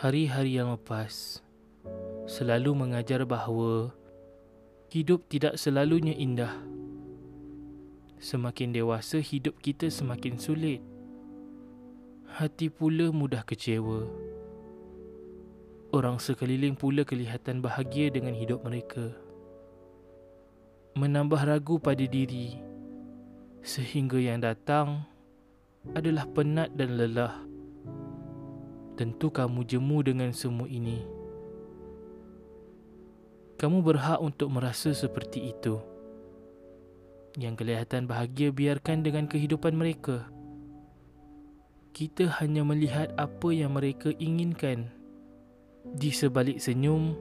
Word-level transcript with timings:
Hari-hari 0.00 0.56
yang 0.56 0.72
lepas 0.72 1.44
selalu 2.24 2.72
mengajar 2.72 3.20
bahawa 3.28 3.92
hidup 4.88 5.28
tidak 5.28 5.60
selalunya 5.60 6.16
indah. 6.16 6.56
Semakin 8.16 8.72
dewasa 8.72 9.20
hidup 9.20 9.60
kita 9.60 9.92
semakin 9.92 10.40
sulit. 10.40 10.80
Hati 12.32 12.72
pula 12.72 13.12
mudah 13.12 13.44
kecewa. 13.44 14.08
Orang 15.92 16.16
sekeliling 16.16 16.80
pula 16.80 17.04
kelihatan 17.04 17.60
bahagia 17.60 18.08
dengan 18.08 18.32
hidup 18.32 18.64
mereka. 18.64 19.12
Menambah 20.96 21.44
ragu 21.44 21.76
pada 21.76 22.08
diri 22.08 22.56
sehingga 23.60 24.16
yang 24.16 24.40
datang 24.40 25.04
adalah 25.92 26.24
penat 26.24 26.72
dan 26.72 26.96
lelah. 26.96 27.49
Tentu 29.00 29.32
kamu 29.32 29.64
jemu 29.64 30.04
dengan 30.04 30.28
semua 30.36 30.68
ini. 30.68 31.00
Kamu 33.56 33.80
berhak 33.80 34.20
untuk 34.20 34.52
merasa 34.52 34.92
seperti 34.92 35.56
itu. 35.56 35.80
Yang 37.40 37.64
kelihatan 37.64 38.04
bahagia 38.04 38.52
biarkan 38.52 39.00
dengan 39.00 39.24
kehidupan 39.24 39.72
mereka. 39.72 40.28
Kita 41.96 42.28
hanya 42.44 42.60
melihat 42.60 43.16
apa 43.16 43.48
yang 43.56 43.72
mereka 43.72 44.12
inginkan 44.20 44.92
di 45.96 46.12
sebalik 46.12 46.60
senyum, 46.60 47.16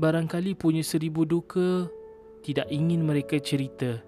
barangkali 0.00 0.56
punya 0.56 0.80
seribu 0.80 1.28
duka 1.28 1.92
tidak 2.40 2.72
ingin 2.72 3.04
mereka 3.04 3.36
cerita. 3.36 4.00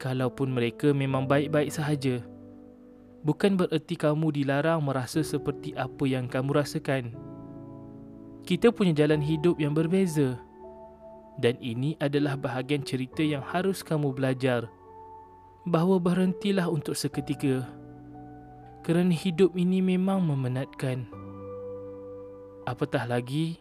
Kalaupun 0.00 0.56
mereka 0.56 0.96
memang 0.96 1.28
baik-baik 1.28 1.68
sahaja, 1.68 2.24
bukan 3.22 3.58
bererti 3.58 3.98
kamu 3.98 4.30
dilarang 4.34 4.82
merasa 4.82 5.22
seperti 5.22 5.74
apa 5.74 6.04
yang 6.06 6.30
kamu 6.30 6.58
rasakan. 6.62 7.14
Kita 8.46 8.72
punya 8.72 8.94
jalan 9.04 9.20
hidup 9.20 9.60
yang 9.60 9.76
berbeza. 9.76 10.40
Dan 11.38 11.54
ini 11.62 11.94
adalah 12.02 12.34
bahagian 12.34 12.82
cerita 12.82 13.22
yang 13.22 13.44
harus 13.46 13.86
kamu 13.86 14.10
belajar. 14.10 14.66
Bahawa 15.62 16.02
berhentilah 16.02 16.66
untuk 16.66 16.98
seketika. 16.98 17.62
Kerana 18.82 19.12
hidup 19.12 19.54
ini 19.54 19.84
memang 19.84 20.24
memenatkan 20.24 21.06
apatah 22.68 23.08
lagi 23.08 23.56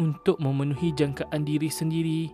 untuk 0.00 0.40
memenuhi 0.40 0.96
jangkaan 0.96 1.44
diri 1.44 1.68
sendiri 1.68 2.32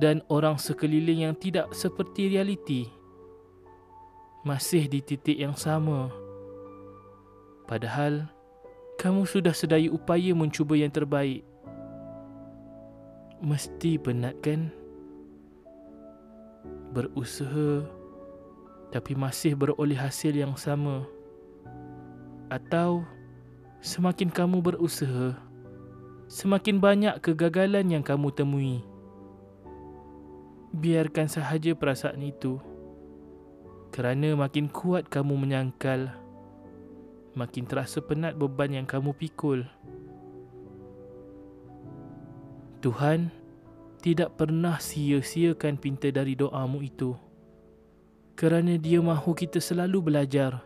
dan 0.00 0.24
orang 0.32 0.56
sekeliling 0.56 1.28
yang 1.28 1.36
tidak 1.36 1.68
seperti 1.76 2.32
realiti 2.32 2.88
masih 4.46 4.88
di 4.88 5.00
titik 5.04 5.36
yang 5.36 5.56
sama 5.56 6.08
padahal 7.68 8.28
kamu 8.96 9.24
sudah 9.28 9.52
sedaya 9.52 9.88
upaya 9.92 10.32
mencuba 10.32 10.76
yang 10.76 10.92
terbaik 10.92 11.44
mesti 13.40 13.96
penat 13.96 14.36
kan 14.44 14.68
berusaha 16.92 17.84
tapi 18.90 19.14
masih 19.14 19.54
beroleh 19.54 19.96
hasil 19.96 20.34
yang 20.34 20.58
sama 20.58 21.06
atau 22.50 23.06
Semakin 23.80 24.28
kamu 24.28 24.60
berusaha, 24.60 25.40
semakin 26.28 26.84
banyak 26.84 27.16
kegagalan 27.24 27.88
yang 27.88 28.04
kamu 28.04 28.28
temui. 28.28 28.84
Biarkan 30.76 31.32
sahaja 31.32 31.72
perasaan 31.72 32.20
itu. 32.20 32.60
Kerana 33.90 34.38
makin 34.38 34.70
kuat 34.70 35.10
kamu 35.10 35.34
menyangkal, 35.34 36.14
makin 37.34 37.66
terasa 37.66 37.98
penat 37.98 38.38
beban 38.38 38.70
yang 38.70 38.86
kamu 38.86 39.10
pikul. 39.14 39.66
Tuhan 42.80 43.28
tidak 44.00 44.40
pernah 44.40 44.80
sia-siakan 44.80 45.76
pinta 45.76 46.08
dari 46.08 46.32
doamu 46.32 46.80
itu. 46.80 47.12
Kerana 48.38 48.80
dia 48.80 49.04
mahu 49.04 49.36
kita 49.36 49.60
selalu 49.60 50.00
belajar 50.00 50.64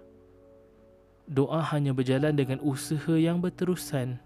doa 1.24 1.64
hanya 1.72 1.96
berjalan 1.96 2.36
dengan 2.36 2.60
usaha 2.60 3.16
yang 3.16 3.40
berterusan. 3.40 4.20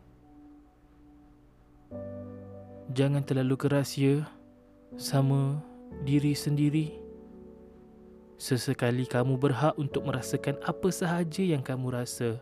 Jangan 2.92 3.22
terlalu 3.22 3.54
keras 3.54 3.94
ya, 3.94 4.26
sama 4.98 5.62
diri 6.02 6.34
sendiri. 6.34 7.07
Sesekali 8.38 9.02
kamu 9.02 9.34
berhak 9.34 9.74
untuk 9.74 10.06
merasakan 10.06 10.62
apa 10.62 10.94
sahaja 10.94 11.42
yang 11.42 11.58
kamu 11.58 11.90
rasa. 11.90 12.38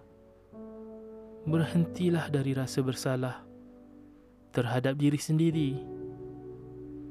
Berhentilah 1.49 2.29
dari 2.29 2.53
rasa 2.53 2.84
bersalah 2.84 3.41
terhadap 4.53 5.01
diri 5.01 5.17
sendiri. 5.17 5.81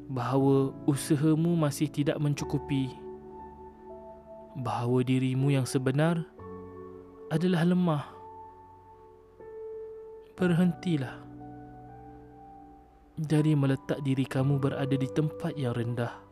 Bahawa 0.05 0.69
usahamu 0.85 1.57
masih 1.57 1.89
tidak 1.89 2.21
mencukupi. 2.21 2.93
Bahawa 4.53 5.01
dirimu 5.01 5.49
yang 5.49 5.65
sebenar 5.65 6.21
adalah 7.33 7.65
lemah. 7.65 8.05
Berhentilah 10.37 11.25
dari 13.17 13.57
meletak 13.57 13.97
diri 14.05 14.29
kamu 14.29 14.61
berada 14.61 14.93
di 14.93 15.09
tempat 15.09 15.57
yang 15.57 15.73
rendah. 15.73 16.24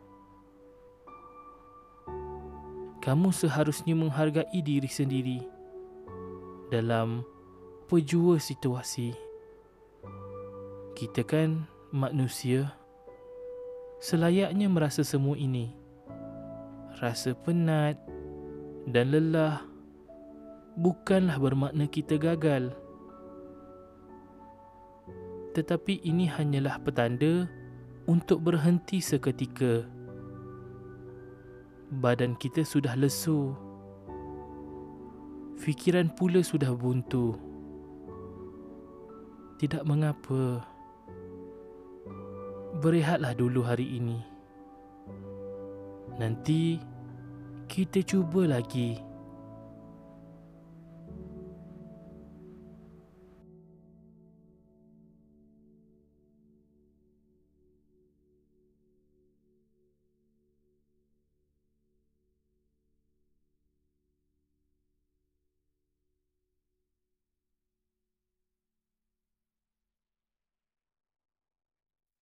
Kamu 3.04 3.36
seharusnya 3.36 3.92
menghargai 3.92 4.64
diri 4.64 4.88
sendiri 4.88 5.44
dalam 6.72 7.20
pejua 7.84 8.40
situasi. 8.40 9.12
Kita 10.96 11.20
kan 11.20 11.68
manusia 11.92 12.72
selayaknya 14.00 14.72
merasa 14.72 15.04
semua 15.04 15.36
ini. 15.36 15.76
Rasa 16.96 17.36
penat 17.36 18.00
dan 18.88 19.12
lelah 19.12 19.60
bukanlah 20.80 21.36
bermakna 21.36 21.84
kita 21.84 22.16
gagal. 22.16 22.72
Tetapi 25.52 26.02
ini 26.08 26.24
hanyalah 26.24 26.80
petanda 26.80 27.52
untuk 28.08 28.42
berhenti 28.42 28.98
seketika. 28.98 29.93
Badan 31.94 32.34
kita 32.34 32.66
sudah 32.66 32.98
lesu. 32.98 33.54
Fikiran 35.54 36.10
pula 36.10 36.42
sudah 36.42 36.74
buntu. 36.74 37.38
Tidak 39.62 39.86
mengapa. 39.86 40.66
Berehatlah 42.82 43.38
dulu 43.38 43.62
hari 43.62 44.02
ini. 44.02 44.18
Nanti 46.18 46.82
kita 47.70 48.02
cuba 48.02 48.58
lagi. 48.58 48.98